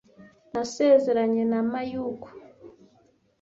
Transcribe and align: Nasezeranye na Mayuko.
Nasezeranye 0.53 1.43
na 1.51 1.61
Mayuko. 1.71 2.27